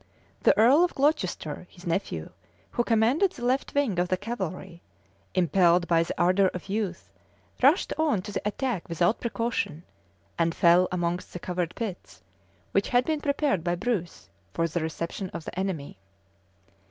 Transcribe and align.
The 0.41 0.57
earl 0.57 0.83
of 0.83 0.95
Glocester, 0.95 1.67
his 1.69 1.85
nephew, 1.85 2.31
who 2.71 2.83
commanded 2.83 3.33
the 3.33 3.45
left 3.45 3.75
wing 3.75 3.99
of 3.99 4.07
the 4.07 4.17
cavalry, 4.17 4.81
impelled 5.35 5.87
by 5.87 6.01
the 6.01 6.19
ardor 6.19 6.47
of 6.55 6.69
youth, 6.69 7.11
rushed 7.61 7.93
on 7.99 8.23
to 8.23 8.31
the 8.31 8.41
attack 8.43 8.89
without 8.89 9.21
precaution, 9.21 9.83
and 10.39 10.55
fell 10.55 10.87
among 10.91 11.17
the 11.31 11.37
covered 11.37 11.75
pits, 11.75 12.23
which 12.71 12.89
had 12.89 13.05
been 13.05 13.21
prepared 13.21 13.63
by 13.63 13.75
Bruce 13.75 14.27
for 14.55 14.67
the 14.67 14.79
reception 14.79 15.29
of 15.35 15.45
the 15.45 15.59
enemy. 15.59 15.99